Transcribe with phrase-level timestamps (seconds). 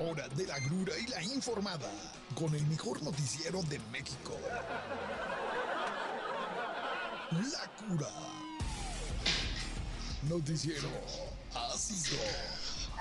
[0.00, 1.88] hora de la grura y la informada
[2.34, 4.32] con el mejor noticiero de México.
[7.30, 8.08] La cura.
[10.22, 10.88] Noticiero
[11.54, 12.18] ácido.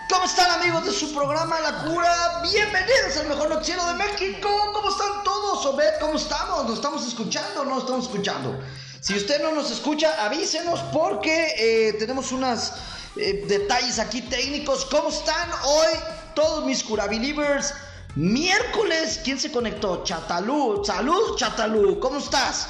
[0.10, 2.42] ¿Cómo están amigos de su programa La Cura?
[2.42, 4.50] Bienvenidos al mejor noticiero de México.
[4.74, 5.66] ¿Cómo están todos?
[5.68, 6.66] Obed, ¿cómo estamos?
[6.66, 8.60] ¿Nos estamos escuchando o no estamos escuchando?
[9.02, 12.74] Si usted no nos escucha, avísenos porque eh, tenemos unos
[13.16, 14.86] eh, detalles aquí técnicos.
[14.86, 15.94] ¿Cómo están hoy
[16.40, 17.74] todos mis Cura Believers?
[18.16, 20.06] Miércoles, ¿quién se conectó?
[20.06, 20.82] Chatalú.
[20.86, 22.00] Salud, Chatalú.
[22.00, 22.70] ¿Cómo estás?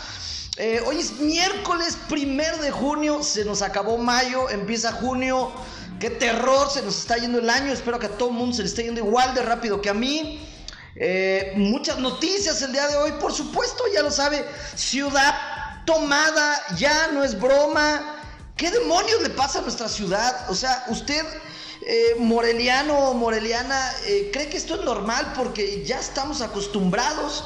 [0.58, 5.52] Eh, hoy es miércoles primero de junio, se nos acabó mayo, empieza junio.
[6.00, 7.72] Qué terror, se nos está yendo el año.
[7.72, 9.94] Espero que a todo el mundo se le esté yendo igual de rápido que a
[9.94, 10.44] mí.
[10.96, 14.44] Eh, muchas noticias el día de hoy, por supuesto, ya lo sabe.
[14.74, 15.36] Ciudad
[15.86, 18.19] tomada, ya no es broma.
[18.60, 20.50] ¿Qué demonios le pasa a nuestra ciudad?
[20.50, 21.26] O sea, usted,
[21.82, 27.46] eh, moreliano o moreliana, eh, cree que esto es normal porque ya estamos acostumbrados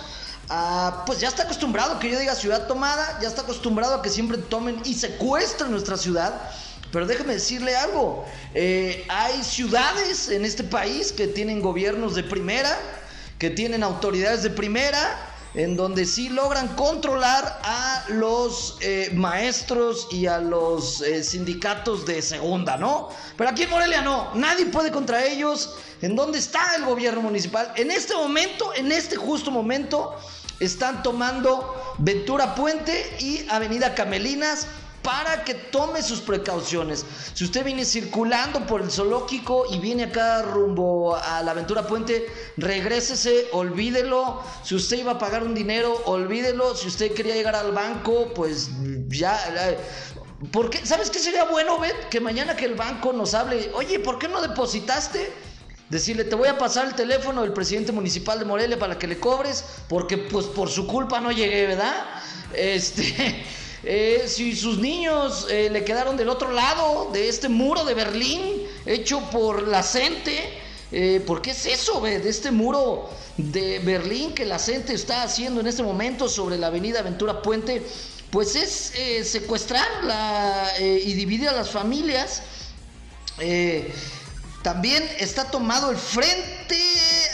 [0.49, 4.09] a, pues ya está acostumbrado que yo diga ciudad tomada, ya está acostumbrado a que
[4.09, 6.49] siempre tomen y secuestren nuestra ciudad.
[6.91, 12.75] Pero déjeme decirle algo, eh, hay ciudades en este país que tienen gobiernos de primera,
[13.37, 20.25] que tienen autoridades de primera, en donde sí logran controlar a los eh, maestros y
[20.25, 23.09] a los eh, sindicatos de segunda, ¿no?
[23.37, 25.75] Pero aquí en Morelia no, nadie puede contra ellos.
[26.01, 27.71] ¿En dónde está el gobierno municipal?
[27.75, 30.15] En este momento, en este justo momento,
[30.59, 34.67] están tomando Ventura Puente y Avenida Camelinas
[35.03, 37.05] para que tome sus precauciones.
[37.33, 42.25] Si usted viene circulando por el zoológico y viene acá rumbo a la Aventura Puente,
[42.57, 44.41] regrésese, olvídelo.
[44.63, 46.75] Si usted iba a pagar un dinero, olvídelo.
[46.75, 48.69] Si usted quería llegar al banco, pues
[49.09, 49.37] ya...
[50.51, 52.09] Porque, ¿sabes qué sería bueno, Bet?
[52.09, 55.31] Que mañana que el banco nos hable, oye, ¿por qué no depositaste?
[55.89, 59.19] Decirle, te voy a pasar el teléfono del presidente municipal de Morelia para que le
[59.19, 62.05] cobres, porque pues por su culpa no llegué, ¿verdad?
[62.53, 63.45] Este...
[63.85, 68.63] Eh, si sus niños eh, le quedaron del otro lado de este muro de Berlín
[68.85, 70.39] hecho por la gente,
[70.93, 75.59] eh, ¿por qué es eso, de este muro de Berlín que la gente está haciendo
[75.59, 77.85] en este momento sobre la avenida Ventura Puente?
[78.31, 78.93] Pues es
[79.29, 79.85] secuestrar
[80.79, 82.41] y dividir a las familias.
[84.63, 86.81] también está tomado el frente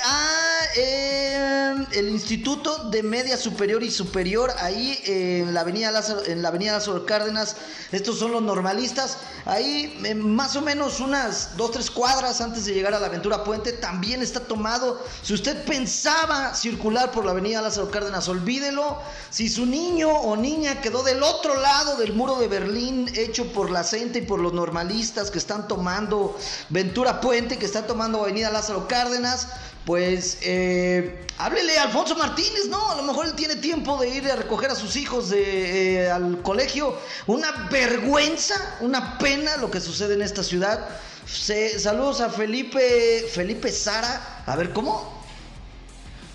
[0.04, 6.50] a el Instituto de Media Superior y Superior, ahí en la avenida Lázaro, en la
[6.50, 7.56] avenida Lázaro Cárdenas,
[7.92, 12.94] estos son los normalistas, ahí más o menos unas dos, tres cuadras antes de llegar
[12.94, 15.04] a la Aventura Puente, también está tomado.
[15.24, 19.00] Si usted pensaba circular por la avenida Lázaro Cárdenas, olvídelo.
[19.30, 23.72] Si su niño o niña quedó del otro lado del muro de Berlín, hecho por
[23.72, 26.38] la gente y por los normalistas que están tomando
[26.70, 29.48] Ventura Puente, que están tomando avenida Lázaro Cárdenas,
[29.90, 32.92] pues eh, háblele a Alfonso Martínez, ¿no?
[32.92, 36.12] A lo mejor él tiene tiempo de ir a recoger a sus hijos de, eh,
[36.12, 36.96] al colegio.
[37.26, 40.88] Una vergüenza, una pena lo que sucede en esta ciudad.
[41.26, 44.44] saludos a Felipe, Felipe Sara.
[44.46, 45.12] A ver, ¿cómo?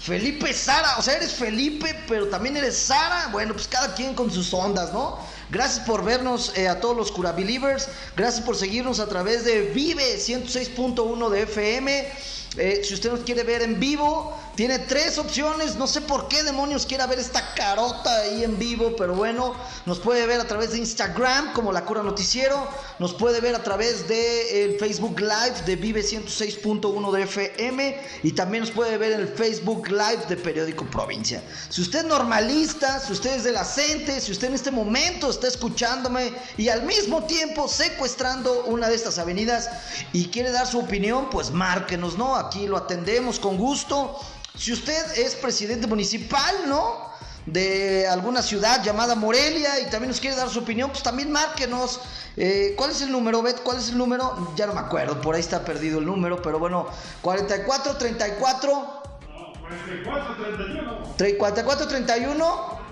[0.01, 3.29] Felipe Sara, o sea, eres Felipe, pero también eres Sara.
[3.31, 5.17] Bueno, pues cada quien con sus ondas, ¿no?
[5.51, 7.87] Gracias por vernos eh, a todos los Cura Believers.
[8.17, 12.13] Gracias por seguirnos a través de Vive 106.1 de FM.
[12.57, 15.75] Eh, si usted nos quiere ver en vivo, tiene tres opciones.
[15.77, 19.55] No sé por qué demonios quiera ver esta carota ahí en vivo, pero bueno,
[19.87, 22.69] nos puede ver a través de Instagram como La Cura Noticiero.
[22.99, 28.01] Nos puede ver a través de el Facebook Live de Vive 106.1 de FM.
[28.23, 31.43] Y también nos puede ver el Facebook Live de Periódico Provincia.
[31.69, 35.49] Si usted es normalista, si usted es de la si usted en este momento está
[35.49, 39.69] escuchándome y al mismo tiempo secuestrando una de estas avenidas
[40.13, 42.37] y quiere dar su opinión, pues márquenos, ¿no?
[42.47, 44.19] Aquí lo atendemos con gusto.
[44.57, 47.13] Si usted es presidente municipal, ¿no?
[47.47, 52.01] De alguna ciudad llamada Morelia y también nos quiere dar su opinión, pues también márquenos.
[52.37, 53.63] Eh, ¿Cuál es el número, Bet?
[53.63, 54.53] ¿Cuál es el número?
[54.57, 56.87] Ya no me acuerdo, por ahí está perdido el número, pero bueno,
[57.21, 58.73] 44 34.
[58.73, 61.39] No, 44 31.
[61.39, 62.85] 44 31.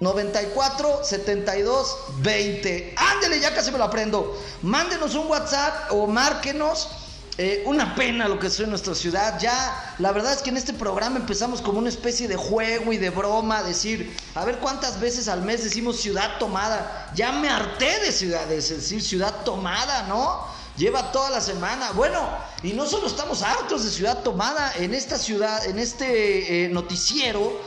[0.00, 2.94] 94 72 20.
[2.96, 4.36] Ándele, ya casi me lo aprendo.
[4.62, 7.03] Mándenos un WhatsApp o márquenos
[7.36, 9.40] eh, una pena lo que es en nuestra ciudad.
[9.40, 12.98] Ya, la verdad es que en este programa empezamos como una especie de juego y
[12.98, 17.10] de broma, decir, a ver cuántas veces al mes decimos ciudad tomada.
[17.14, 20.46] Ya me harté de ciudades, es decir, ciudad tomada, ¿no?
[20.76, 21.90] Lleva toda la semana.
[21.92, 22.20] Bueno,
[22.62, 27.60] y no solo estamos hartos de ciudad tomada, en esta ciudad, en este eh, noticiero,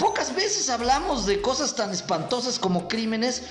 [0.00, 3.42] pocas veces hablamos de cosas tan espantosas como crímenes,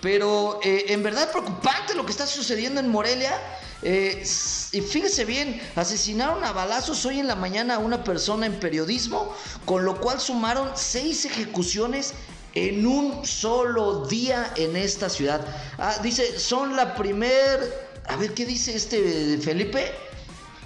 [0.00, 3.40] pero eh, en verdad preocupante lo que está sucediendo en Morelia.
[3.86, 4.24] Eh,
[4.72, 9.34] y fíjese bien, asesinaron a balazos hoy en la mañana a una persona en periodismo,
[9.66, 12.14] con lo cual sumaron seis ejecuciones
[12.54, 15.46] en un solo día en esta ciudad.
[15.78, 17.92] Ah, dice, son la primer...
[18.08, 19.92] A ver, ¿qué dice este Felipe?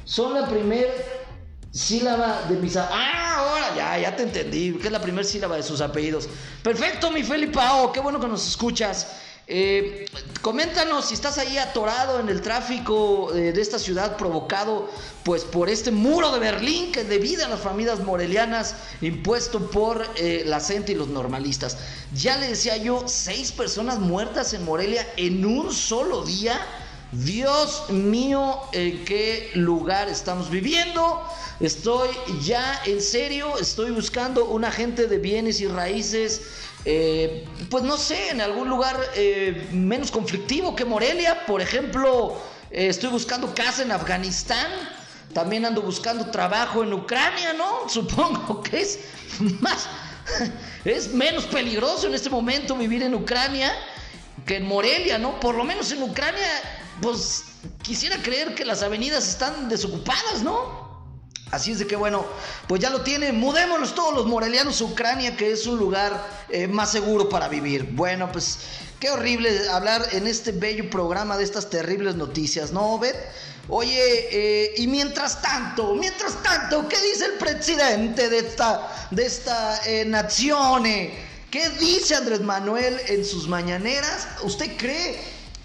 [0.04, 0.88] Son la primer
[1.72, 2.76] sílaba de mis...
[2.76, 6.28] Ah, ahora ya, ya te entendí, que es la primera sílaba de sus apellidos.
[6.62, 9.08] Perfecto, mi Felipao, qué bueno que nos escuchas.
[9.50, 10.04] Eh,
[10.42, 14.90] coméntanos si estás ahí atorado en el tráfico eh, de esta ciudad provocado
[15.24, 20.42] pues por este muro de Berlín que divide a las familias morelianas impuesto por eh,
[20.44, 21.78] la gente y los normalistas.
[22.12, 26.60] Ya le decía yo, seis personas muertas en Morelia en un solo día.
[27.10, 31.24] Dios mío, ¿en qué lugar estamos viviendo?
[31.58, 32.10] Estoy
[32.42, 36.42] ya en serio, estoy buscando un agente de bienes y raíces
[36.84, 41.46] eh, pues no sé, en algún lugar eh, menos conflictivo que Morelia.
[41.46, 42.40] Por ejemplo,
[42.70, 44.70] eh, estoy buscando casa en Afganistán.
[45.32, 47.88] También ando buscando trabajo en Ucrania, ¿no?
[47.88, 49.00] Supongo que es
[49.60, 49.86] más,
[50.84, 53.72] es menos peligroso en este momento vivir en Ucrania
[54.46, 55.38] que en Morelia, ¿no?
[55.40, 56.48] Por lo menos en Ucrania,
[57.02, 57.44] pues
[57.82, 60.87] quisiera creer que las avenidas están desocupadas, ¿no?
[61.50, 62.26] Así es de que bueno,
[62.66, 63.38] pues ya lo tienen.
[63.40, 67.88] Mudémonos todos los morelianos a Ucrania, que es un lugar eh, más seguro para vivir.
[67.92, 68.58] Bueno, pues
[69.00, 73.16] qué horrible hablar en este bello programa de estas terribles noticias, ¿no, Bet?
[73.70, 79.80] Oye, eh, y mientras tanto, mientras tanto, ¿qué dice el presidente de esta, de esta
[79.86, 80.84] eh, nación?
[81.50, 84.28] ¿Qué dice Andrés Manuel en sus mañaneras?
[84.42, 85.18] ¿Usted cree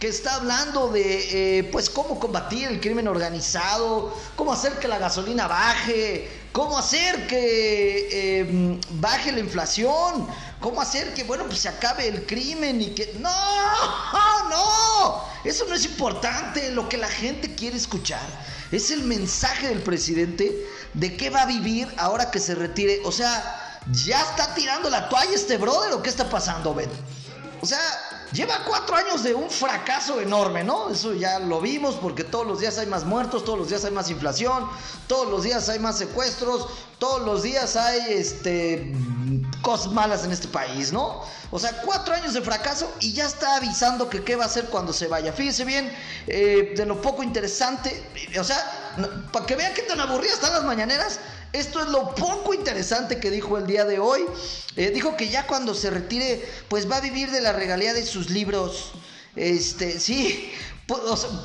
[0.03, 4.97] que está hablando de eh, pues cómo combatir el crimen organizado, cómo hacer que la
[4.97, 10.27] gasolina baje, cómo hacer que em, baje la inflación,
[10.59, 13.29] cómo hacer que bueno pues se acabe el crimen y que no,
[14.49, 18.27] no, eso no es importante, lo que la gente quiere escuchar
[18.73, 23.11] es el mensaje del presidente de qué va a vivir ahora que se retire, o
[23.13, 26.89] sea, ya está tirando la toalla este brother o qué está pasando, Ben.
[27.61, 27.79] O sea,
[28.33, 30.89] Lleva cuatro años de un fracaso enorme, ¿no?
[30.89, 33.91] Eso ya lo vimos porque todos los días hay más muertos, todos los días hay
[33.91, 34.67] más inflación,
[35.05, 38.91] todos los días hay más secuestros, todos los días hay este,
[39.61, 41.21] cosas malas en este país, ¿no?
[41.51, 44.65] O sea, cuatro años de fracaso y ya está avisando que qué va a hacer
[44.65, 45.31] cuando se vaya.
[45.31, 45.95] Fíjese bien,
[46.25, 48.03] eh, de lo poco interesante,
[48.39, 48.57] o sea,
[49.31, 51.19] para que vean qué tan aburridas están las mañaneras,
[51.53, 54.25] esto es lo poco interesante que dijo el día de hoy.
[54.75, 58.03] Eh, dijo que ya cuando se retire, pues va a vivir de la regalía de
[58.05, 58.91] sus libros.
[59.35, 60.51] Este, sí,
[60.87, 60.99] pues,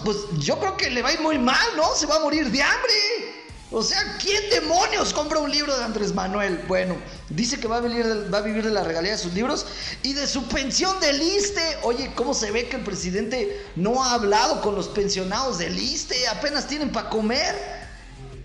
[0.05, 1.95] pues, yo creo que le va a ir muy mal, ¿no?
[1.95, 2.95] Se va a morir de hambre.
[3.71, 6.65] O sea, ¿quién demonios compra un libro de Andrés Manuel?
[6.67, 6.97] Bueno,
[7.29, 9.67] dice que va a vivir, va a vivir de la regalía de sus libros
[10.03, 11.61] y de su pensión de liste.
[11.83, 16.17] Oye, ¿cómo se ve que el presidente no ha hablado con los pensionados del liste?
[16.29, 17.78] Apenas tienen para comer.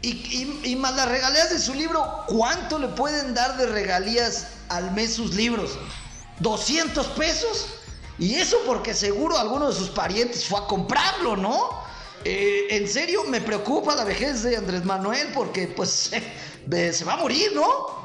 [0.05, 5.13] Y, más las regalías de su libro, ¿cuánto le pueden dar de regalías al mes
[5.13, 5.79] sus libros?
[6.41, 7.67] ¿200 pesos?
[8.19, 11.69] Y eso porque seguro alguno de sus parientes fue a comprarlo, ¿no?
[12.25, 16.11] Eh, en serio, me preocupa la vejez de Andrés Manuel porque pues
[16.91, 18.02] se va a morir, ¿no?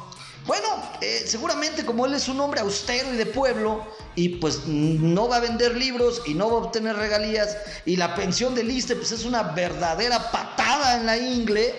[0.49, 0.67] Bueno,
[1.03, 5.37] eh, seguramente como él es un hombre austero y de pueblo, y pues no va
[5.37, 7.55] a vender libros y no va a obtener regalías
[7.85, 11.75] y la pensión de liste pues es una verdadera patada en la ingle,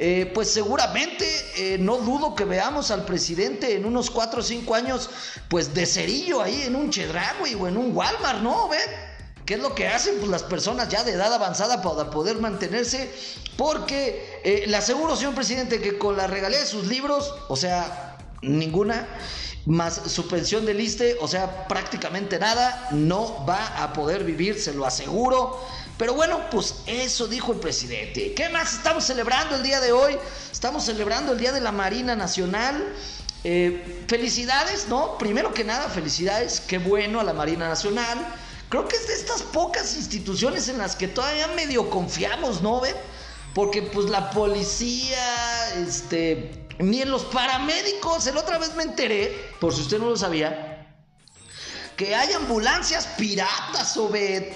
[0.00, 1.28] eh, pues seguramente
[1.58, 5.10] eh, no dudo que veamos al presidente en unos 4 o 5 años
[5.48, 8.68] pues de cerillo ahí en un Chedraui o en un Walmart, ¿no?
[8.68, 8.80] ¿Ven?
[9.46, 13.12] ¿Qué es lo que hacen pues, las personas ya de edad avanzada para poder mantenerse?
[13.56, 18.07] Porque le aseguro, señor presidente, que con la regalía de sus libros, o sea,
[18.42, 19.08] ninguna,
[19.66, 24.72] más su pensión de liste, o sea, prácticamente nada, no va a poder vivir, se
[24.72, 25.58] lo aseguro.
[25.98, 28.32] Pero bueno, pues eso dijo el presidente.
[28.32, 30.16] ¿Qué más estamos celebrando el día de hoy?
[30.50, 32.94] Estamos celebrando el Día de la Marina Nacional.
[33.42, 35.18] Eh, felicidades, ¿no?
[35.18, 36.60] Primero que nada, felicidades.
[36.60, 38.16] Qué bueno a la Marina Nacional.
[38.68, 42.80] Creo que es de estas pocas instituciones en las que todavía medio confiamos, ¿no?
[42.80, 42.94] ¿Ven?
[43.54, 45.18] Porque pues la policía,
[45.76, 48.26] este, ni en los paramédicos.
[48.26, 50.78] El otra vez me enteré, por si usted no lo sabía,
[51.96, 54.52] que hay ambulancias piratas, Obed.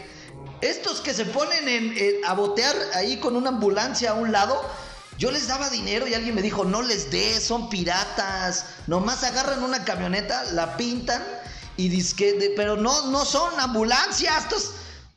[0.61, 4.63] Estos que se ponen a botear ahí con una ambulancia a un lado.
[5.19, 8.67] Yo les daba dinero y alguien me dijo, no les dé, son piratas.
[8.87, 11.23] Nomás agarran una camioneta, la pintan
[11.77, 14.47] y dicen, pero no, no son ambulancias.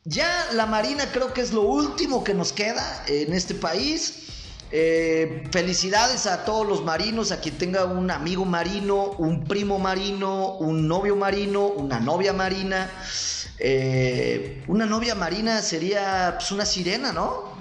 [0.03, 4.25] ya la Marina creo que es lo último que nos queda en este país.
[4.71, 10.55] Eh, felicidades a todos los marinos, a quien tenga un amigo marino, un primo marino,
[10.55, 12.89] un novio marino, una novia marina.
[13.57, 17.55] eh, una novia marina sería pues, una sirena, ¿no?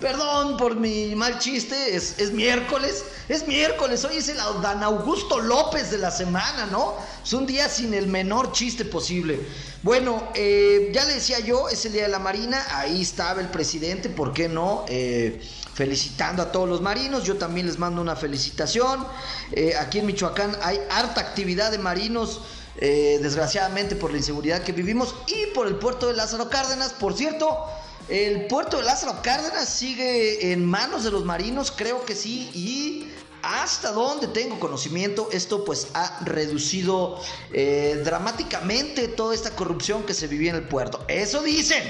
[0.00, 5.38] Perdón por mi mal chiste, es, es, miércoles, es miércoles, hoy es el Dan Augusto
[5.38, 6.94] López de la semana, ¿no?
[7.22, 9.38] Es un día sin el menor chiste posible.
[9.82, 13.48] Bueno, eh, ya le decía yo, es el día de la Marina, ahí estaba el
[13.48, 14.84] presidente, ¿por qué no?
[14.88, 15.40] Eh,
[15.72, 19.06] felicitando a todos los marinos, yo también les mando una felicitación.
[19.52, 22.42] Eh, aquí en Michoacán hay harta actividad de marinos.
[22.80, 27.66] desgraciadamente por la inseguridad que vivimos y por el puerto de Lázaro Cárdenas, por cierto,
[28.08, 33.10] el puerto de Lázaro Cárdenas sigue en manos de los marinos, creo que sí, y
[33.42, 37.20] hasta donde tengo conocimiento, esto pues ha reducido
[37.52, 41.04] eh, dramáticamente toda esta corrupción que se vivía en el puerto.
[41.08, 41.82] Eso dicen,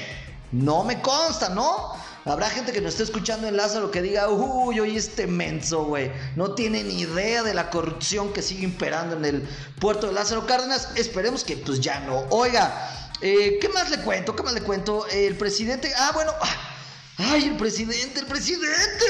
[0.52, 1.92] no me consta, ¿no?
[2.24, 6.12] Habrá gente que nos esté escuchando en Lázaro que diga, uy, oye, este menso, güey,
[6.36, 9.48] no tiene ni idea de la corrupción que sigue imperando en el
[9.80, 10.90] puerto de Lázaro Cárdenas.
[10.96, 12.26] Esperemos que pues ya no.
[12.28, 14.34] Oiga, eh, ¿Qué más le cuento?
[14.34, 15.06] ¿Qué más le cuento?
[15.08, 15.92] El presidente.
[15.96, 16.32] Ah, bueno.
[16.40, 16.70] Ah,
[17.18, 18.20] ¡Ay, el presidente!
[18.20, 19.04] ¡El presidente!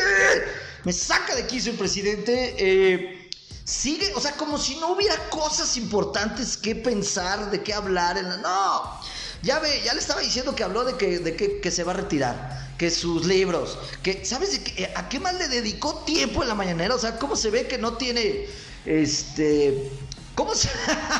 [0.84, 2.54] Me saca de quicio el presidente.
[2.58, 3.30] Eh,
[3.64, 8.18] sigue, o sea, como si no hubiera cosas importantes que pensar, de qué hablar.
[8.18, 9.00] En No.
[9.42, 11.96] Ya ve, ya le estaba diciendo que habló de que, de que, se va a
[11.96, 12.74] retirar.
[12.78, 13.78] Que sus libros.
[14.02, 16.94] Que, ¿sabes qué, a qué más le dedicó tiempo en la mañanera?
[16.94, 18.46] O sea, ¿cómo se ve que no tiene.
[18.86, 19.90] Este
[20.34, 20.68] ¿Cómo se,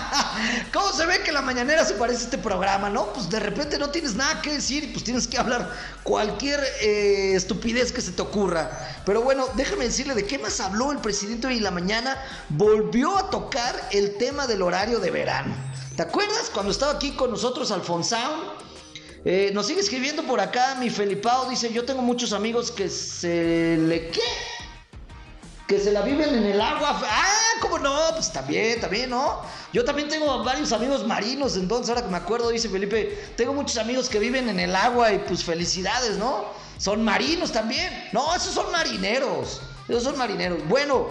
[0.73, 3.13] ¿Cómo se ve que la mañanera se parece a este programa, no?
[3.13, 5.71] Pues de repente no tienes nada que decir y pues tienes que hablar
[6.03, 8.71] cualquier eh, estupidez que se te ocurra.
[9.05, 12.17] Pero bueno, déjame decirle de qué más habló el presidente hoy en la mañana.
[12.51, 15.55] Volvió a tocar el tema del horario de verano.
[15.97, 18.31] ¿Te acuerdas cuando estaba aquí con nosotros Alfonsán?
[19.25, 23.77] Eh, nos sigue escribiendo por acá mi Felipao, dice, yo tengo muchos amigos que se
[23.77, 24.09] le...
[24.09, 24.21] ¿Qué?
[25.71, 27.01] Que se la viven en el agua.
[27.01, 27.97] Ah, ¿cómo no?
[28.15, 29.41] Pues también, también, ¿no?
[29.73, 33.77] Yo también tengo varios amigos marinos, entonces ahora que me acuerdo, dice Felipe, tengo muchos
[33.77, 36.45] amigos que viven en el agua y pues felicidades, ¿no?
[36.77, 38.09] Son marinos también.
[38.13, 39.61] No, esos son marineros.
[39.87, 40.59] Esos son marineros.
[40.67, 41.07] Bueno,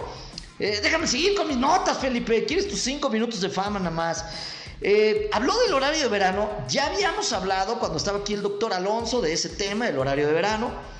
[0.58, 2.44] eh, déjame seguir con mis notas, Felipe.
[2.44, 4.26] ¿Quieres tus cinco minutos de fama nada más?
[4.82, 6.50] Eh, habló del horario de verano.
[6.68, 10.34] Ya habíamos hablado cuando estaba aquí el doctor Alonso de ese tema, el horario de
[10.34, 10.99] verano.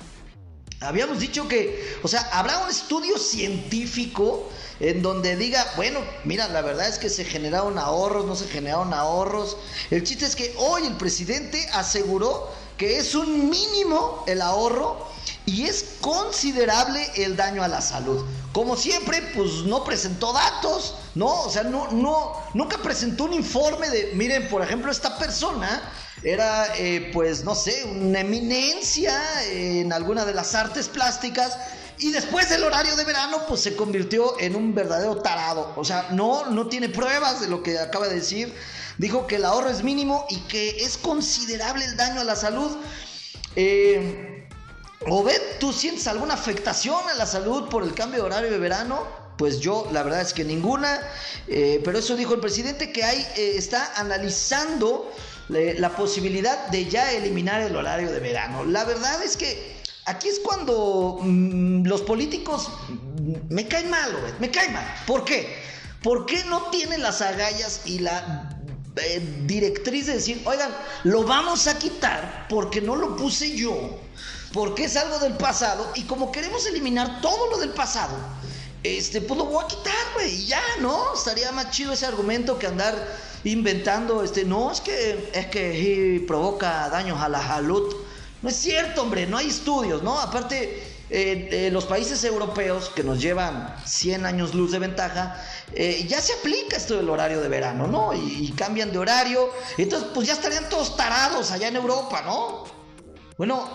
[0.81, 6.61] Habíamos dicho que, o sea, habrá un estudio científico en donde diga, bueno, mira, la
[6.61, 9.57] verdad es que se generaron ahorros, no se generaron ahorros.
[9.91, 15.05] El chiste es que hoy el presidente aseguró que es un mínimo el ahorro
[15.45, 18.25] y es considerable el daño a la salud.
[18.51, 21.43] Como siempre, pues no presentó datos, ¿no?
[21.43, 25.79] O sea, no, no, nunca presentó un informe de, miren, por ejemplo, esta persona
[26.23, 29.19] era, eh, pues, no sé, una eminencia
[29.51, 31.57] en alguna de las artes plásticas.
[31.97, 35.73] Y después del horario de verano, pues se convirtió en un verdadero tarado.
[35.75, 38.53] O sea, no, no tiene pruebas de lo que acaba de decir.
[38.97, 42.75] Dijo que el ahorro es mínimo y que es considerable el daño a la salud.
[43.55, 44.47] Eh,
[45.07, 49.07] Obed, ¿tú sientes alguna afectación a la salud por el cambio de horario de verano?
[49.37, 50.99] Pues yo, la verdad es que ninguna.
[51.47, 55.11] Eh, pero eso dijo el presidente que hay, está analizando
[55.51, 58.63] la posibilidad de ya eliminar el horario de verano.
[58.63, 62.69] La verdad es que aquí es cuando mm, los políticos
[63.49, 64.85] me caen mal, me caen mal.
[65.05, 65.57] ¿Por qué?
[66.01, 68.49] ¿Por qué no tienen las agallas y la
[68.97, 73.99] eh, directriz de decir, oigan, lo vamos a quitar porque no lo puse yo,
[74.51, 78.15] porque es algo del pasado y como queremos eliminar todo lo del pasado,
[78.83, 81.13] este, pues lo voy a quitar, güey, y ya, ¿no?
[81.13, 82.95] Estaría más chido ese argumento que andar
[83.43, 87.95] inventando, este, no, es que, es que provoca daños a la salud.
[88.41, 90.19] No es cierto, hombre, no hay estudios, ¿no?
[90.19, 90.81] Aparte,
[91.71, 95.43] los países europeos que nos llevan 100 años luz de ventaja,
[95.73, 98.13] eh, ya se aplica esto del horario de verano, ¿no?
[98.13, 102.63] Y, y, cambian de horario, entonces pues ya estarían todos tarados allá en Europa, ¿no?
[103.37, 103.69] Bueno,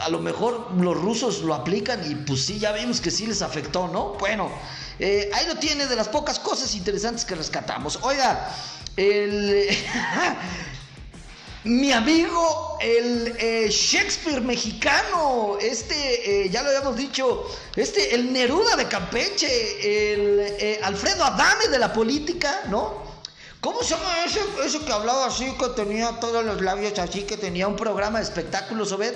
[0.00, 3.42] a lo mejor los rusos lo aplican y pues sí, ya vimos que sí les
[3.42, 4.14] afectó, ¿no?
[4.14, 4.50] Bueno,
[4.98, 7.98] eh, ahí lo tiene de las pocas cosas interesantes que rescatamos.
[8.02, 8.54] Oiga,
[8.96, 9.68] el...
[11.64, 18.76] mi amigo, el eh, Shakespeare mexicano, este, eh, ya lo habíamos dicho, este, el Neruda
[18.76, 23.04] de Campeche, el Alfredo Adame de la política, ¿no?
[23.60, 27.66] ¿Cómo se llama ese, que hablaba así, que tenía todos los labios así, que tenía
[27.66, 29.14] un programa de espectáculos, Obed?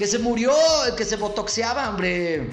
[0.00, 0.54] Que se murió,
[0.86, 2.48] el que se botoxeaba, hombre.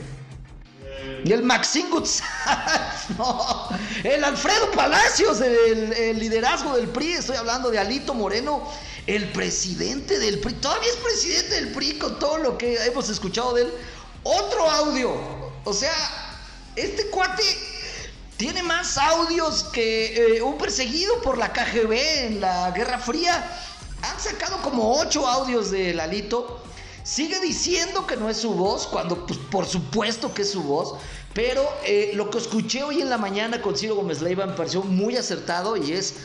[1.23, 1.87] Y el Maxine
[3.17, 3.69] no,
[4.03, 8.69] el Alfredo Palacios, el, liderazgo del PRI, estoy hablando de Alito Moreno,
[9.05, 13.53] el presidente del PRI, todavía es presidente del PRI con todo lo que hemos escuchado
[13.53, 13.73] de él.
[14.23, 15.13] Otro audio,
[15.63, 15.95] o sea,
[16.75, 17.43] este cuate
[18.35, 21.93] tiene más audios que eh, un perseguido por la KGB
[22.25, 23.57] en la Guerra Fría.
[24.01, 26.66] Han sacado como ocho audios de Lalito.
[27.07, 30.95] Sigue diciendo que no es su voz, cuando pues, por supuesto que es su voz.
[31.33, 34.81] Pero eh, lo que escuché hoy en la mañana con Ciro Gómez Leiva me pareció
[34.83, 36.15] muy acertado y es...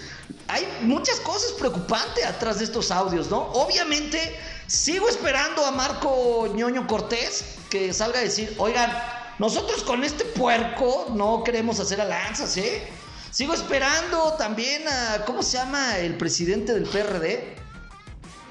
[0.48, 3.42] Hay muchas cosas preocupantes atrás de estos audios, ¿no?
[3.52, 4.36] Obviamente
[4.66, 8.90] sigo esperando a Marco Ñoño Cortés que salga a decir, oigan,
[9.38, 12.88] nosotros con este puerco no queremos hacer alianzas, ¿eh?
[13.30, 17.61] Sigo esperando también a, ¿cómo se llama el presidente del PRD?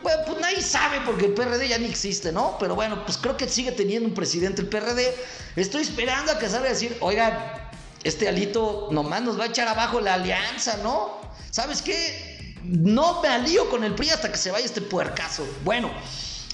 [0.03, 2.58] Bueno, pues nadie sabe porque el PRD ya ni existe, ¿no?
[2.60, 5.13] Pero bueno, pues creo que sigue teniendo un presidente el PRD.
[5.55, 7.38] Estoy esperando a que salga a decir, oigan,
[8.03, 11.22] este alito nomás nos va a echar abajo la alianza, ¿no?
[11.51, 12.55] ¿Sabes qué?
[12.63, 15.46] No me alío con el PRI hasta que se vaya este puercazo.
[15.63, 15.91] Bueno,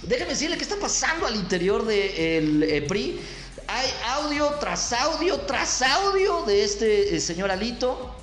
[0.03, 3.19] déjeme decirle qué está pasando al interior del eh, PRI
[3.67, 8.15] hay audio tras audio tras audio de este eh, señor Alito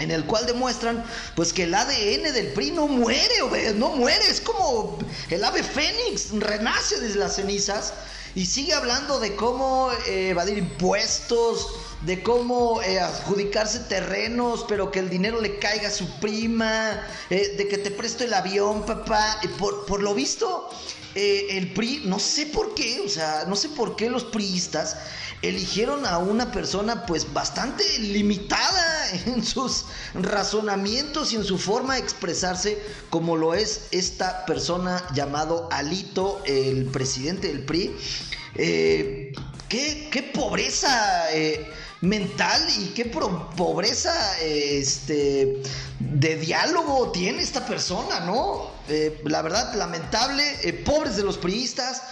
[0.00, 1.04] en el cual demuestran
[1.36, 6.30] pues que el ADN del PRI no muere, no muere, es como el ave fénix,
[6.32, 7.92] renace desde las cenizas
[8.34, 11.68] y sigue hablando de cómo eh, evadir impuestos,
[12.02, 17.68] de cómo eh, adjudicarse terrenos, pero que el dinero le caiga a su prima, de
[17.68, 19.40] que te presto el avión, papá.
[19.58, 20.70] Por, por lo visto,
[21.14, 24.96] eh, el PRI, no sé por qué, o sea, no sé por qué los priistas
[25.42, 32.00] eligieron a una persona pues bastante limitada en sus razonamientos y en su forma de
[32.00, 37.96] expresarse como lo es esta persona llamado Alito, el presidente del PRI.
[38.56, 39.32] Eh,
[39.68, 45.62] qué, pobreza eh, mental y qué pobreza este,
[45.98, 48.70] de diálogo tiene esta persona, ¿no?
[48.88, 52.02] Eh, la verdad, lamentable, eh, pobres de los priistas,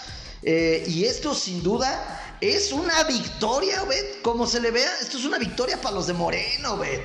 [0.42, 4.04] eh, y esto sin duda es una victoria, ¿ves?
[4.23, 7.00] Como se le vea, esto es una victoria para los de Moreno, ¿ves?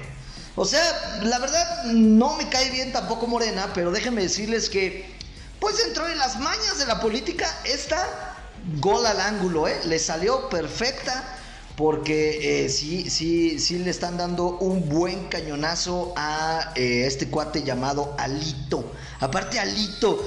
[0.55, 5.15] O sea, la verdad no me cae bien tampoco Morena, pero déjenme decirles que,
[5.59, 8.37] pues dentro de las mañas de la política, esta
[8.79, 9.79] gol al ángulo, ¿eh?
[9.85, 11.39] Le salió perfecta
[11.75, 17.63] porque eh, sí, sí, sí le están dando un buen cañonazo a eh, este cuate
[17.63, 18.91] llamado Alito.
[19.19, 20.23] Aparte Alito,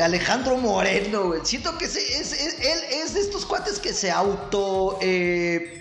[0.00, 4.98] Alejandro Moreno, siento que es, él es de estos cuates que se auto...
[5.00, 5.80] Eh,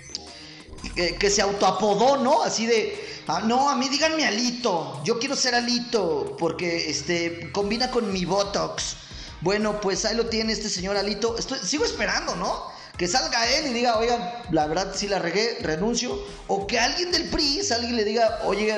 [1.17, 2.43] que se autoapodó, ¿no?
[2.43, 7.89] Así de, ah, no, a mí díganme Alito, yo quiero ser Alito, porque este, combina
[7.89, 8.97] con mi Botox.
[9.39, 11.37] Bueno, pues ahí lo tiene este señor Alito.
[11.37, 12.72] Estoy, sigo esperando, ¿no?
[12.97, 16.17] Que salga él y diga, oigan, la verdad sí la regué, renuncio.
[16.47, 18.77] O que alguien del PRI y le diga, oye,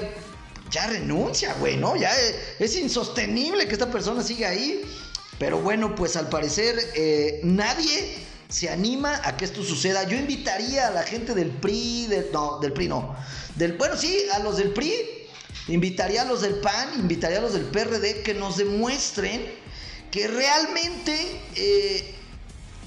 [0.72, 1.96] ya renuncia, güey, ¿no?
[1.96, 2.12] Ya
[2.60, 4.82] es, insostenible que esta persona siga ahí.
[5.38, 10.04] Pero bueno, pues al parecer eh, nadie se anima a que esto suceda.
[10.08, 13.16] Yo invitaría a la gente del PRI, no, del PRI no.
[13.56, 14.94] Del, bueno, sí, a los del PRI,
[15.68, 19.46] invitaría a los del PAN, invitaría a los del PRD que nos demuestren
[20.10, 22.15] que realmente eh,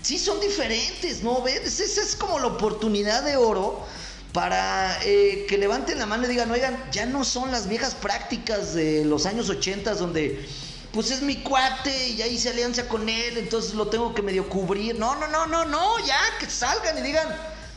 [0.02, 1.42] sí son diferentes, ¿no?
[1.42, 1.80] ¿Ves?
[1.80, 3.84] Esa es como la oportunidad de oro
[4.32, 8.74] para eh, que levanten la mano y digan, oigan, ya no son las viejas prácticas
[8.74, 10.46] de los años 80 donde
[10.92, 14.48] pues es mi cuate y ya hice alianza con él, entonces lo tengo que medio
[14.48, 14.98] cubrir.
[14.98, 17.28] No, no, no, no, no, ya que salgan y digan,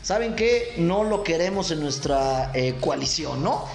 [0.02, 0.74] ¿saben qué?
[0.78, 3.66] No lo queremos en nuestra eh, coalición, ¿no?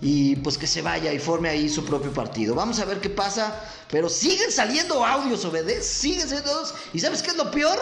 [0.00, 2.54] Y pues que se vaya y forme ahí su propio partido.
[2.54, 3.60] Vamos a ver qué pasa.
[3.90, 6.74] Pero siguen saliendo audios, obedece, siguen saliendo audios.
[6.92, 7.78] ¿Y sabes qué es lo peor?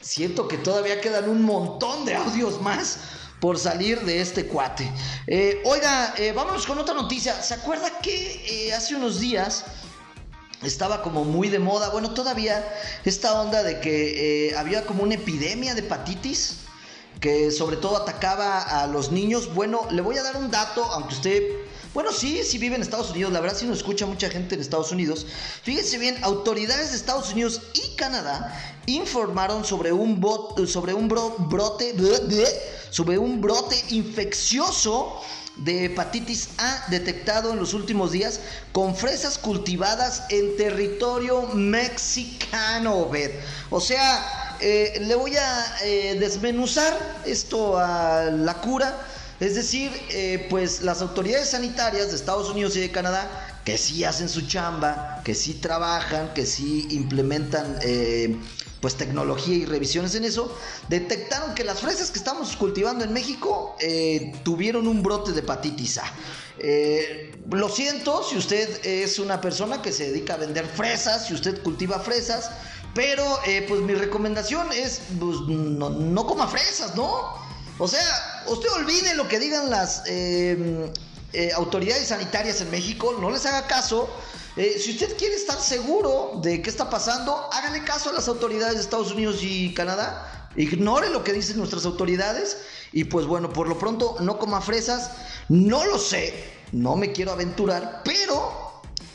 [0.00, 2.98] Siento que todavía quedan un montón de audios más
[3.40, 4.90] por salir de este cuate.
[5.26, 7.42] Eh, oiga, eh, vámonos con otra noticia.
[7.42, 9.64] ¿Se acuerda que eh, hace unos días
[10.62, 11.88] estaba como muy de moda?
[11.90, 12.66] Bueno, todavía
[13.04, 16.58] esta onda de que había como una epidemia de hepatitis
[17.20, 19.54] que sobre todo atacaba a los niños.
[19.54, 21.42] Bueno, le voy a dar un dato, aunque usted
[21.92, 23.32] bueno, sí, sí vive en Estados Unidos.
[23.32, 25.26] La verdad, sí nos escucha mucha gente en Estados Unidos.
[25.62, 28.54] Fíjense bien, autoridades de Estados Unidos y Canadá
[28.86, 30.20] informaron sobre un,
[30.68, 31.94] sobre un brote,
[32.90, 35.20] sobre un brote infeccioso
[35.56, 38.40] de hepatitis A detectado en los últimos días
[38.72, 43.10] con fresas cultivadas en territorio mexicano,
[43.70, 49.06] O sea, eh, le voy a eh, desmenuzar esto a la cura
[49.40, 54.04] es decir, eh, pues las autoridades sanitarias de Estados Unidos y de Canadá, que sí
[54.04, 57.78] hacen su chamba, que sí trabajan, que sí implementan
[58.82, 60.54] pues tecnología y revisiones en eso,
[60.90, 63.76] detectaron que las fresas que estamos cultivando en México
[64.42, 66.12] tuvieron un brote de hepatitis A.
[67.50, 71.62] lo siento si usted es una persona que se dedica a vender fresas, si usted
[71.62, 72.50] cultiva fresas,
[72.94, 73.24] pero
[73.68, 77.38] pues mi recomendación es pues, no, coma fresas, ¿no?
[77.78, 80.92] O sea, usted olvide lo que digan las eh,
[81.32, 84.08] eh, autoridades sanitarias en México, no les haga caso.
[84.56, 88.74] Eh, si usted quiere estar seguro de qué está pasando, hágale caso a las autoridades
[88.74, 90.50] de Estados Unidos y Canadá.
[90.56, 92.58] Ignore lo que dicen nuestras autoridades
[92.92, 95.12] y pues bueno, por lo pronto no coma fresas.
[95.48, 96.34] No lo sé,
[96.72, 98.69] no me quiero aventurar, pero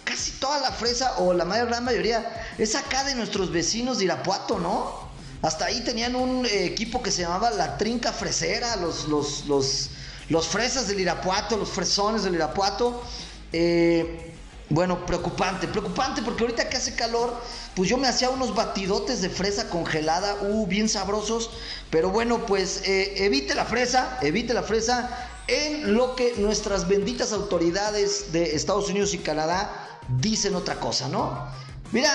[0.05, 4.05] casi toda la fresa o la mayor gran mayoría es acá de nuestros vecinos de
[4.05, 5.03] Irapuato, ¿no?
[5.41, 9.89] Hasta ahí tenían un eh, equipo que se llamaba la Trinca Fresera, los, los, los,
[10.29, 13.03] los fresas del Irapuato, los fresones del Irapuato.
[13.51, 14.31] Eh,
[14.69, 17.39] bueno, preocupante, preocupante porque ahorita que hace calor,
[17.75, 21.51] pues yo me hacía unos batidotes de fresa congelada, uh, bien sabrosos.
[21.91, 27.31] Pero bueno, pues eh, evite la fresa, evite la fresa en lo que nuestras benditas
[27.31, 31.47] autoridades de Estados Unidos y Canadá dicen otra cosa, ¿no?
[31.91, 32.11] Mira,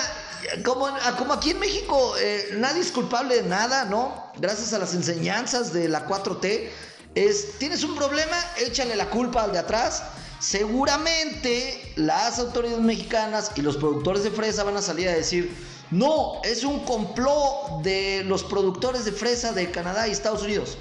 [0.63, 0.87] como,
[1.33, 4.31] aquí en México eh, nadie es culpable de nada, ¿no?
[4.37, 6.69] Gracias a las enseñanzas de la 4T,
[7.15, 10.03] es, tienes un problema, échale la culpa al de atrás.
[10.39, 15.55] Seguramente las autoridades mexicanas y los productores de fresa van a salir a decir,
[15.91, 20.77] no, es un complot de los productores de fresa de Canadá y Estados Unidos.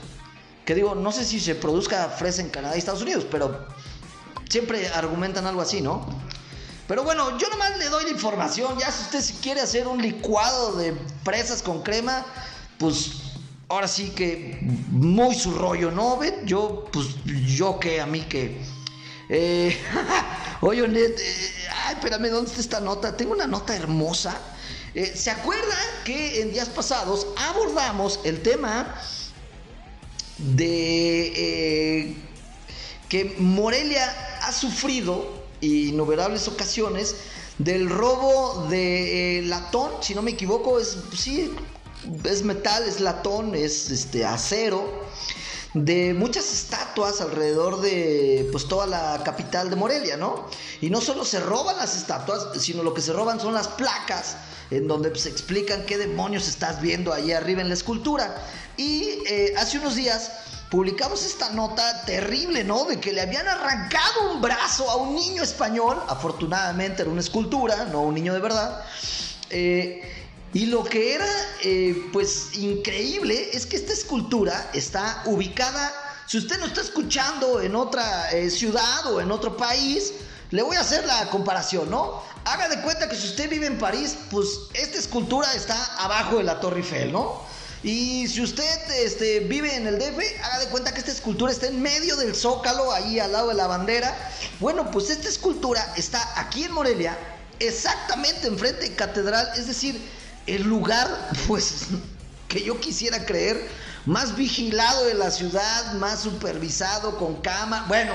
[0.64, 3.66] Que digo, no sé si se produzca fresa en Canadá y Estados Unidos, pero
[4.48, 6.06] siempre argumentan algo así, ¿no?
[6.90, 8.76] Pero bueno, yo nomás le doy la información.
[8.76, 12.26] Ya si usted quiere hacer un licuado de fresas con crema,
[12.78, 13.12] pues
[13.68, 14.58] ahora sí que
[14.90, 16.16] muy su rollo, ¿no?
[16.16, 16.44] ¿Ven?
[16.44, 17.06] Yo, pues
[17.46, 18.60] yo que a mí que...
[19.28, 19.78] Eh,
[20.62, 21.52] oye, Net, eh,
[21.86, 23.16] ay, espérame, ¿dónde está esta nota?
[23.16, 24.36] Tengo una nota hermosa.
[24.92, 28.96] Eh, ¿Se acuerdan que en días pasados abordamos el tema
[30.38, 32.16] de
[33.08, 37.16] que Morelia ha sufrido innumerables ocasiones
[37.58, 41.52] del robo de eh, latón, si no me equivoco, es sí,
[42.24, 45.04] es metal, es latón, es este acero,
[45.74, 50.46] de muchas estatuas alrededor de pues toda la capital de Morelia, ¿no?
[50.80, 54.36] Y no solo se roban las estatuas, sino lo que se roban son las placas
[54.70, 58.34] en donde se pues, explican qué demonios estás viendo ahí arriba en la escultura.
[58.76, 60.32] Y eh, hace unos días
[60.70, 62.84] publicamos esta nota terrible, ¿no?
[62.84, 66.00] De que le habían arrancado un brazo a un niño español.
[66.08, 68.84] Afortunadamente era una escultura, no un niño de verdad.
[69.50, 70.00] Eh,
[70.52, 71.28] y lo que era,
[71.64, 75.92] eh, pues, increíble es que esta escultura está ubicada.
[76.26, 80.12] Si usted no está escuchando en otra eh, ciudad o en otro país,
[80.50, 82.22] le voy a hacer la comparación, ¿no?
[82.44, 86.44] Haga de cuenta que si usted vive en París, pues esta escultura está abajo de
[86.44, 87.42] la Torre Eiffel, ¿no?
[87.82, 91.66] Y si usted este, vive en el DF, haga de cuenta que esta escultura está
[91.66, 94.14] en medio del zócalo, ahí al lado de la bandera.
[94.58, 97.16] Bueno, pues esta escultura está aquí en Morelia,
[97.58, 99.98] exactamente enfrente de Catedral, es decir,
[100.46, 101.86] el lugar, pues,
[102.48, 103.66] que yo quisiera creer,
[104.04, 107.86] más vigilado de la ciudad, más supervisado, con cama.
[107.88, 108.12] Bueno,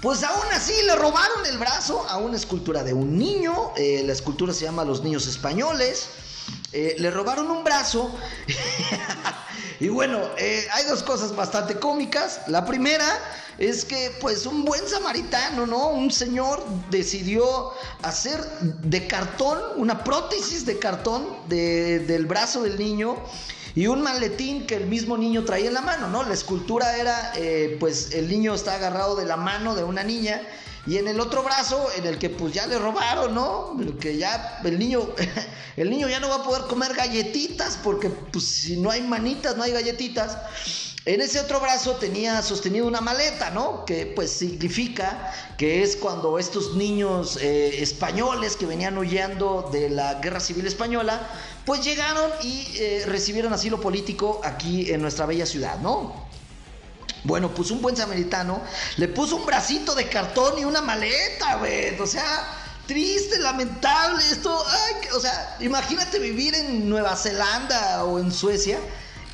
[0.00, 3.72] pues aún así le robaron el brazo a una escultura de un niño.
[3.76, 6.08] Eh, la escultura se llama Los Niños Españoles.
[6.72, 8.14] Eh, le robaron un brazo.
[9.80, 12.40] y bueno, eh, hay dos cosas bastante cómicas.
[12.46, 13.06] La primera
[13.58, 15.88] es que pues un buen samaritano, ¿no?
[15.88, 23.16] Un señor decidió hacer de cartón, una prótesis de cartón del brazo del niño
[23.74, 26.22] y un maletín que el mismo niño traía en la mano, ¿no?
[26.22, 30.42] La escultura era, eh, pues el niño está agarrado de la mano de una niña
[30.84, 33.76] y en el otro brazo, en el que pues ya le robaron, ¿no?
[34.00, 35.08] Que ya el niño,
[35.76, 39.56] el niño ya no va a poder comer galletitas porque pues si no hay manitas,
[39.56, 40.36] no hay galletitas.
[41.04, 43.84] En ese otro brazo tenía sostenido una maleta, ¿no?
[43.84, 50.14] Que pues significa que es cuando estos niños eh, españoles que venían huyendo de la
[50.14, 51.28] guerra civil española,
[51.64, 56.30] pues llegaron y eh, recibieron asilo político aquí en nuestra bella ciudad, ¿no?
[57.24, 58.60] Bueno, pues un buen samaritano
[58.96, 61.98] le puso un bracito de cartón y una maleta, güey.
[62.00, 62.48] O sea,
[62.86, 64.22] triste, lamentable.
[64.28, 68.78] Esto, ay, o sea, imagínate vivir en Nueva Zelanda o en Suecia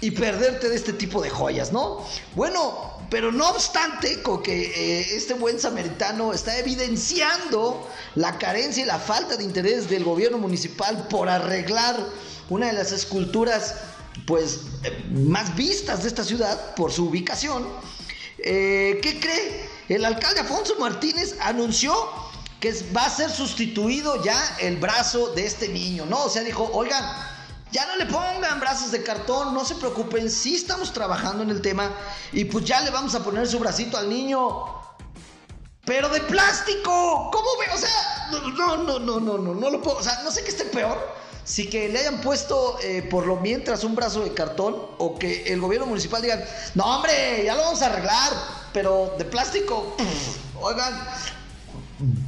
[0.01, 2.05] y perderte de este tipo de joyas, ¿no?
[2.35, 8.87] Bueno, pero no obstante, con que eh, este buen samaritano está evidenciando la carencia y
[8.87, 11.97] la falta de interés del gobierno municipal por arreglar
[12.51, 13.75] una de las esculturas
[14.27, 17.67] pues eh, más vistas de esta ciudad por su ubicación.
[18.39, 19.69] Eh, ¿Qué cree?
[19.89, 21.95] El alcalde Afonso Martínez anunció
[22.61, 26.25] que va a ser sustituido ya el brazo de este niño, ¿no?
[26.25, 27.05] O sea, dijo, oigan,
[27.73, 31.61] ya no le pongan brazos de cartón, no se preocupen, sí estamos trabajando en el
[31.61, 31.91] tema
[32.33, 34.77] y pues ya le vamos a poner su bracito al niño.
[35.85, 37.75] Pero de plástico, ¿cómo ve?
[37.75, 40.51] O sea, no, no, no, no, no, no lo puedo, o sea, no sé qué
[40.51, 44.77] esté peor si que le hayan puesto eh, por lo mientras un brazo de cartón
[44.99, 48.33] o que el gobierno municipal digan, no hombre, ya lo vamos a arreglar,
[48.75, 49.97] pero de plástico,
[50.61, 50.93] oigan,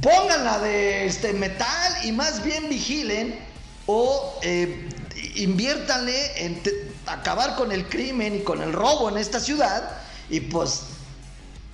[0.01, 3.39] pónganla de este metal y más bien vigilen
[3.85, 4.89] o eh,
[5.35, 6.61] inviértanle en
[7.05, 9.97] acabar con el crimen y con el robo en esta ciudad
[10.29, 10.83] y pues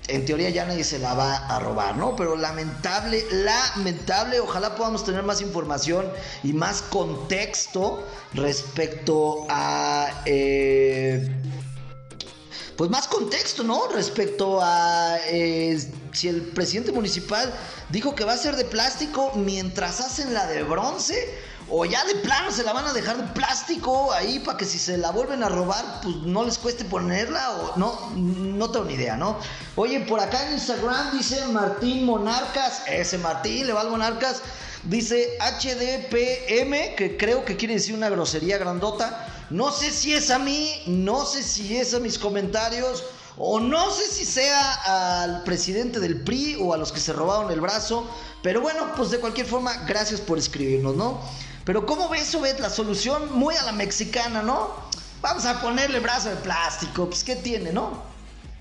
[0.08, 2.16] en teoría ya nadie se la va a robar, ¿no?
[2.16, 6.06] Pero lamentable, lamentable, ojalá podamos tener más información
[6.44, 10.24] y más contexto respecto a...
[10.26, 11.30] Eh,
[12.78, 13.88] pues más contexto, ¿no?
[13.88, 15.80] Respecto a eh,
[16.14, 17.52] si el presidente municipal
[17.90, 21.18] dijo que va a ser de plástico mientras hacen la de bronce
[21.70, 24.80] o ya de plano se la van a dejar de plástico ahí para que si
[24.80, 28.94] se la vuelven a robar, pues no les cueste ponerla o no, no tengo ni
[28.94, 29.38] idea, ¿no?
[29.76, 34.42] Oye, por acá en Instagram dice Martín Monarcas, ese Martín, le va al Monarcas,
[34.84, 39.28] dice HDPM, que creo que quiere decir una grosería grandota.
[39.50, 43.04] No sé si es a mí, no sé si es a mis comentarios.
[43.40, 47.52] O no sé si sea al presidente del PRI o a los que se robaron
[47.52, 48.10] el brazo.
[48.42, 51.22] Pero bueno, pues de cualquier forma, gracias por escribirnos, ¿no?
[51.68, 54.74] Pero ¿cómo ves, ves la solución muy a la mexicana, ¿no?
[55.20, 58.04] Vamos a ponerle brazo de plástico, pues ¿qué tiene, no?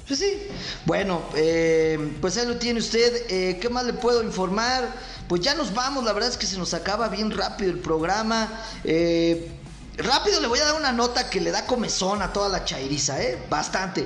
[0.09, 0.49] Pues sí.
[0.87, 3.31] Bueno, eh, pues ahí lo tiene usted.
[3.31, 4.93] Eh, ¿Qué más le puedo informar?
[5.29, 8.51] Pues ya nos vamos, la verdad es que se nos acaba bien rápido el programa.
[8.83, 9.53] Eh,
[9.99, 13.23] rápido le voy a dar una nota que le da comezón a toda la chairiza,
[13.23, 13.39] ¿eh?
[13.49, 14.05] Bastante.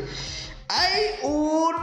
[0.69, 1.75] Hay un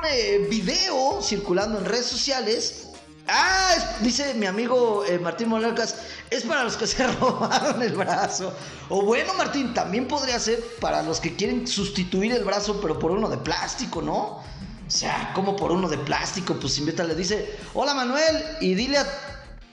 [0.51, 2.86] video circulando en redes sociales
[3.29, 5.95] Ah, dice mi amigo eh, Martín Monarcas,
[6.29, 8.53] es para los que se robaron el brazo.
[8.89, 13.11] O bueno, Martín, también podría ser para los que quieren sustituir el brazo, pero por
[13.11, 14.41] uno de plástico, ¿no?
[14.87, 19.07] O sea, como por uno de plástico, pues le dice, hola Manuel, y dile a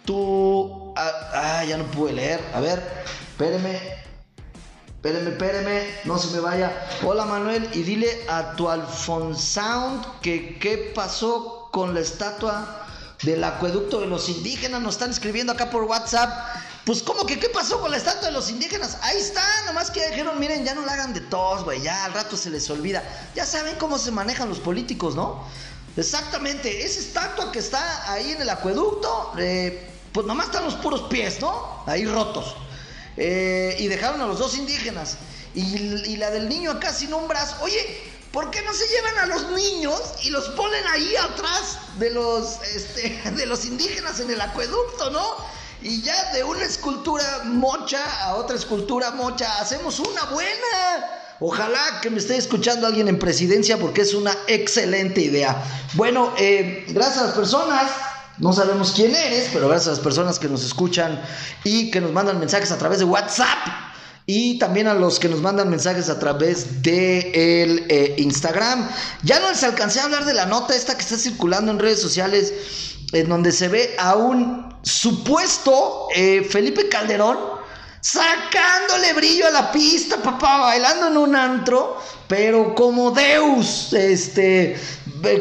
[0.05, 0.93] tu...
[0.97, 2.41] Ah, ya no pude leer.
[2.53, 2.83] A ver,
[3.31, 3.81] espéreme.
[4.97, 6.89] Espéreme, espéreme, no se me vaya.
[7.05, 12.84] Hola Manuel, y dile a tu Alfonsound que qué pasó con la estatua
[13.25, 14.81] del acueducto de los indígenas.
[14.81, 16.31] Nos están escribiendo acá por WhatsApp.
[16.85, 18.99] Pues, ¿cómo que qué pasó con la estatua de los indígenas?
[19.01, 22.13] Ahí está, nomás que dijeron, miren, ya no la hagan de tos, güey, ya al
[22.13, 23.03] rato se les olvida.
[23.35, 25.45] Ya saben cómo se manejan los políticos, ¿no?
[25.97, 31.03] Exactamente, esa estatua que está ahí en el acueducto, eh, pues nomás están los puros
[31.03, 31.85] pies, ¿no?
[31.87, 32.55] Ahí rotos.
[33.17, 35.17] Eh, y dejaron a los dos indígenas.
[35.55, 37.57] Y, y la del niño acá sin un brazo.
[37.63, 37.79] Oye,
[38.35, 42.61] ¿Por qué no se llevan a los niños y los ponen ahí atrás de los,
[42.75, 45.25] este, de los indígenas en el acueducto, no?
[45.81, 51.07] Y ya de una escultura mocha a otra escultura mocha, hacemos una buena.
[51.39, 55.63] Ojalá que me esté escuchando alguien en presidencia porque es una excelente idea.
[55.93, 57.89] Bueno, eh, gracias a las personas.
[58.39, 61.23] No sabemos quién eres, pero gracias a las personas que nos escuchan
[61.63, 63.94] y que nos mandan mensajes a través de WhatsApp
[64.27, 68.89] y también a los que nos mandan mensajes a través de el eh, Instagram.
[69.23, 72.01] Ya no les alcancé a hablar de la nota esta que está circulando en redes
[72.01, 72.53] sociales,
[73.13, 77.39] en donde se ve a un supuesto eh, Felipe Calderón
[78.01, 81.97] sacándole brillo a la pista, papá, bailando en un antro,
[82.29, 84.77] pero como Deus, este,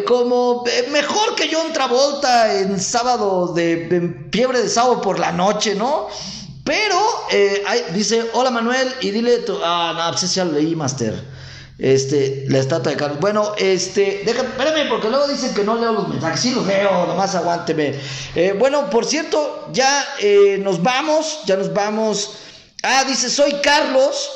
[0.07, 5.75] como mejor que John Travolta en sábado de en fiebre de sábado por la noche,
[5.75, 6.07] ¿no?
[6.63, 6.97] Pero
[7.31, 9.57] eh, dice, hola Manuel, y dile tu.
[9.63, 11.13] Ah, no, pues ya leí, Master.
[11.77, 13.19] Este, la estatua de Carlos.
[13.19, 16.39] Bueno, este, déjame, espérame, porque luego dicen que no leo los mensajes.
[16.39, 17.95] Sí los leo, nomás aguánteme.
[18.35, 22.35] Eh, bueno, por cierto, ya eh, nos vamos, ya nos vamos.
[22.83, 24.29] Ah, dice, soy Carlos.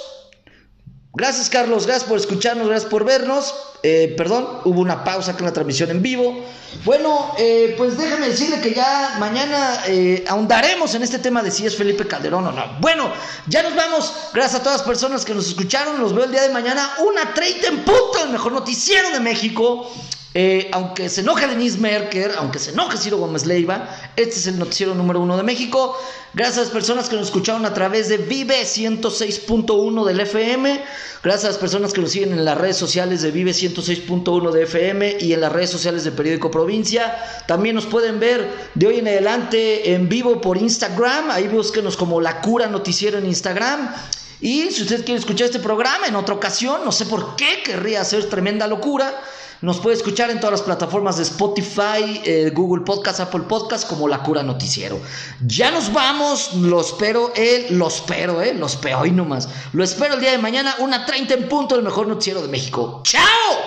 [1.17, 3.55] Gracias, Carlos, gracias por escucharnos, gracias por vernos.
[3.81, 6.45] Eh, perdón, hubo una pausa con la transmisión en vivo.
[6.85, 11.65] Bueno, eh, pues déjame decirle que ya mañana eh, ahondaremos en este tema de si
[11.65, 12.63] es Felipe Calderón o no.
[12.79, 13.11] Bueno,
[13.47, 14.13] ya nos vamos.
[14.31, 15.99] Gracias a todas las personas que nos escucharon.
[15.99, 16.87] Los veo el día de mañana.
[16.99, 19.91] Una 30 en punto, el mejor noticiero de México.
[20.39, 24.59] Eh, aunque se enoje Denise Merker, aunque se enoje Ciro Gómez Leiva, este es el
[24.59, 25.97] noticiero número uno de México.
[26.35, 30.79] Gracias a las personas que nos escucharon a través de Vive 106.1 del FM.
[31.23, 34.61] Gracias a las personas que nos siguen en las redes sociales de Vive 106.1 de
[34.61, 37.17] FM y en las redes sociales de Periódico Provincia.
[37.47, 41.31] También nos pueden ver de hoy en adelante en vivo por Instagram.
[41.31, 43.91] Ahí búsquenos como La Cura Noticiero en Instagram.
[44.39, 48.01] Y si usted quiere escuchar este programa en otra ocasión, no sé por qué querría
[48.01, 49.19] hacer tremenda locura
[49.61, 54.07] nos puede escuchar en todas las plataformas de Spotify, eh, Google Podcast, Apple Podcast, como
[54.07, 54.99] La Cura Noticiero.
[55.45, 59.49] Ya nos vamos, lo espero, eh, lo espero, eh, lo espero hoy nomás.
[59.73, 63.01] Lo espero el día de mañana, una 30 en punto, el mejor noticiero de México.
[63.03, 63.66] ¡Chao!